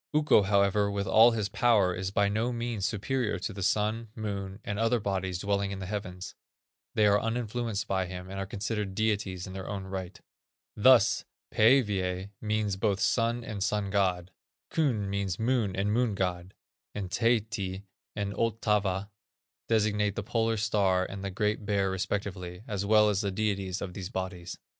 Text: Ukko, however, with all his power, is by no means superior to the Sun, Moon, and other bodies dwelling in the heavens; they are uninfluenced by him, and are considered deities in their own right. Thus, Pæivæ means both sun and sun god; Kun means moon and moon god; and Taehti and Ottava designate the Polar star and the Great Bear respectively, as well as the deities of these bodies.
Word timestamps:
Ukko, 0.15 0.41
however, 0.41 0.89
with 0.89 1.05
all 1.05 1.29
his 1.29 1.47
power, 1.47 1.93
is 1.93 2.09
by 2.09 2.27
no 2.27 2.51
means 2.51 2.87
superior 2.87 3.37
to 3.37 3.53
the 3.53 3.61
Sun, 3.61 4.07
Moon, 4.15 4.59
and 4.63 4.79
other 4.79 4.99
bodies 4.99 5.37
dwelling 5.37 5.69
in 5.69 5.77
the 5.77 5.85
heavens; 5.85 6.33
they 6.95 7.05
are 7.05 7.21
uninfluenced 7.21 7.85
by 7.87 8.07
him, 8.07 8.27
and 8.27 8.39
are 8.39 8.47
considered 8.47 8.95
deities 8.95 9.45
in 9.45 9.53
their 9.53 9.69
own 9.69 9.83
right. 9.83 10.19
Thus, 10.75 11.23
Pæivæ 11.53 12.31
means 12.41 12.77
both 12.77 12.99
sun 12.99 13.43
and 13.43 13.61
sun 13.63 13.91
god; 13.91 14.31
Kun 14.71 15.07
means 15.07 15.37
moon 15.37 15.75
and 15.75 15.93
moon 15.93 16.15
god; 16.15 16.55
and 16.95 17.11
Taehti 17.11 17.83
and 18.15 18.33
Ottava 18.33 19.11
designate 19.67 20.15
the 20.15 20.23
Polar 20.23 20.57
star 20.57 21.05
and 21.05 21.23
the 21.23 21.29
Great 21.29 21.63
Bear 21.63 21.91
respectively, 21.91 22.63
as 22.67 22.87
well 22.87 23.07
as 23.07 23.21
the 23.21 23.29
deities 23.29 23.81
of 23.83 23.93
these 23.93 24.09
bodies. 24.09 24.57